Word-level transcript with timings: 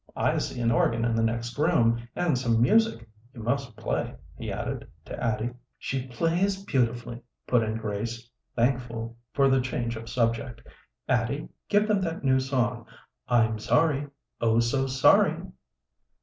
"I 0.15 0.39
see 0.39 0.59
an 0.61 0.71
organ 0.71 1.05
in 1.05 1.15
the 1.15 1.21
next 1.21 1.55
room 1.59 2.01
and 2.15 2.35
some 2.35 2.59
music. 2.59 3.07
You 3.35 3.43
must 3.43 3.75
play," 3.77 4.15
he 4.35 4.51
added, 4.51 4.87
to 5.05 5.23
Addie. 5.23 5.51
"She 5.77 6.07
plays 6.07 6.65
beautifully," 6.65 7.21
put 7.45 7.61
in 7.61 7.77
Grace, 7.77 8.27
thankful 8.55 9.15
for 9.31 9.47
the 9.47 9.61
change 9.61 9.95
of 9.95 10.09
subject. 10.09 10.61
"Addie, 11.07 11.49
give 11.69 11.87
them 11.87 12.01
that 12.01 12.23
new 12.23 12.39
song, 12.39 12.87
'I'm 13.27 13.59
Sorry, 13.59 14.07
Oh, 14.41 14.59
So 14.59 14.87
Sorry!'" 14.87 15.35